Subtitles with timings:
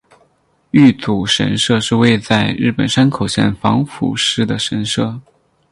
[0.71, 5.21] 玉祖神社是位在日本山口县防府市的神社。